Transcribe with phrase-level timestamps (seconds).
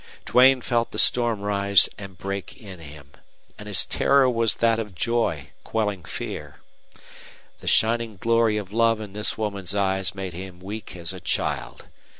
[0.25, 3.11] Duane felt the storm rise and break in him.
[3.59, 6.55] And his terror was that of joy quelling fear.
[7.59, 11.85] The shining glory of love in this woman's eyes made him weak as a child.